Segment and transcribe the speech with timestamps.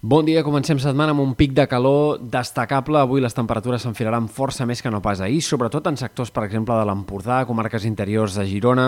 [0.00, 2.96] Bon dia, comencem setmana amb un pic de calor destacable.
[2.96, 6.72] Avui les temperatures s'enfilaran força més que no pas ahir, sobretot en sectors, per exemple,
[6.72, 8.86] de l'Empordà, comarques interiors de Girona.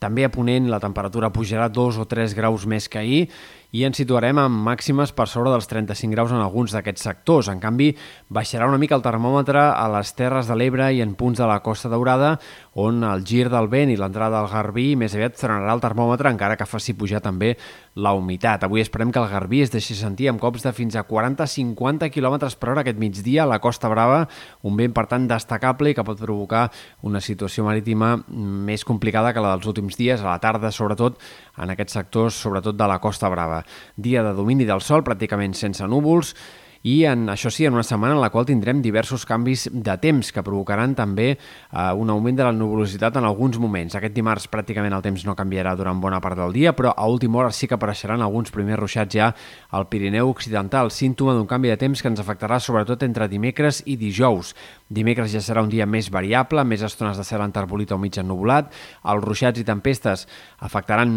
[0.00, 3.24] També a Ponent la temperatura pujarà 2 o 3 graus més que ahir
[3.70, 7.50] i ens situarem amb màximes per sobre dels 35 graus en alguns d'aquests sectors.
[7.52, 7.92] En canvi,
[8.28, 11.60] baixarà una mica el termòmetre a les Terres de l'Ebre i en punts de la
[11.62, 12.32] Costa Daurada,
[12.74, 16.56] on el gir del vent i l'entrada del Garbí més aviat frenarà el termòmetre, encara
[16.58, 17.52] que faci pujar també
[17.94, 18.64] la humitat.
[18.66, 22.38] Avui esperem que el Garbí es deixi sentir amb cops de fins a 40-50 km
[22.58, 24.24] per hora aquest migdia a la Costa Brava,
[24.66, 26.68] un vent, per tant, destacable i que pot provocar
[27.06, 31.18] una situació marítima més complicada que la dels últims dies, a la tarda, sobretot,
[31.58, 33.62] en aquests sectors, sobretot de la Costa Brava.
[33.96, 36.34] Dia de domini del sol, pràcticament sense núvols,
[36.82, 40.30] i en, això sí, en una setmana en la qual tindrem diversos canvis de temps
[40.32, 41.36] que provocaran també eh,
[41.92, 43.98] un augment de la nuvolositat en alguns moments.
[43.98, 47.42] Aquest dimarts pràcticament el temps no canviarà durant bona part del dia, però a última
[47.42, 49.28] hora sí que apareixeran alguns primers ruixats ja
[49.76, 53.98] al Pirineu Occidental, símptoma d'un canvi de temps que ens afectarà sobretot entre dimecres i
[54.00, 54.54] dijous.
[54.90, 58.72] Dimecres ja serà un dia més variable, més estones de cel enterbolit o mig ennubulat.
[59.12, 60.26] Els ruixats i tempestes
[60.66, 61.12] afectaran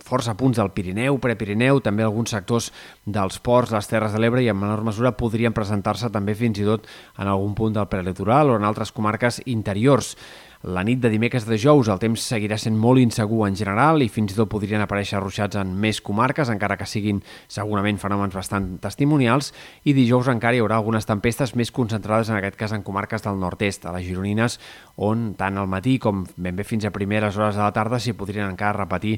[0.00, 2.70] força punts del Pirineu, Prepirineu, també alguns sectors
[3.04, 6.64] dels ports, les Terres de l'Ebre i en menor mesura podrien presentar-se també fins i
[6.64, 6.88] tot
[7.18, 10.16] en algun punt del prelitoral o en altres comarques interiors.
[10.62, 14.06] La nit de dimecres de jous el temps seguirà sent molt insegur en general i
[14.06, 17.18] fins i tot podrien aparèixer ruixats en més comarques, encara que siguin
[17.50, 19.50] segurament fenòmens bastant testimonials,
[19.82, 23.42] i dijous encara hi haurà algunes tempestes més concentrades en aquest cas en comarques del
[23.42, 24.60] nord-est, a les Gironines,
[25.02, 28.14] on tant al matí com ben bé fins a primeres hores de la tarda s'hi
[28.14, 29.16] podrien encara repetir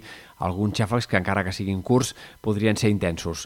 [0.48, 3.44] alguns xàfecs que encara que siguin curts podrien ser intensos.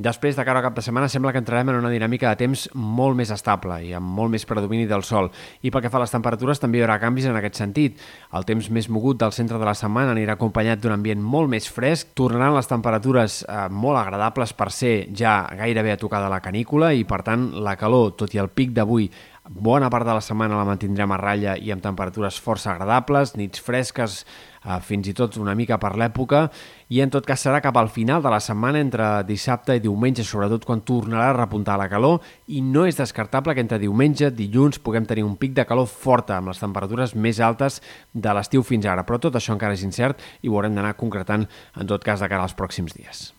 [0.00, 2.62] Després, de cara al cap de setmana, sembla que entrarem en una dinàmica de temps
[2.72, 5.28] molt més estable i amb molt més predomini del sol.
[5.60, 7.98] I pel que fa a les temperatures, també hi haurà canvis en aquest sentit.
[8.32, 11.68] El temps més mogut del centre de la setmana anirà acompanyat d'un ambient molt més
[11.68, 16.40] fresc, tornaran les temperatures eh, molt agradables per ser ja gairebé a tocar de la
[16.40, 19.10] canícula i, per tant, la calor, tot i el pic d'avui,
[19.48, 23.62] Bona part de la setmana la mantindrem a ratlla i amb temperatures força agradables, nits
[23.64, 24.26] fresques,
[24.64, 26.50] eh, fins i tot una mica per l'època,
[26.90, 30.24] i en tot cas serà cap al final de la setmana, entre dissabte i diumenge,
[30.28, 34.36] sobretot quan tornarà a repuntar la calor, i no és descartable que entre diumenge i
[34.36, 37.80] dilluns puguem tenir un pic de calor forta, amb les temperatures més altes
[38.12, 41.48] de l'estiu fins ara, però tot això encara és incert i ho haurem d'anar concretant
[41.76, 43.30] en tot cas de cara als pròxims dies.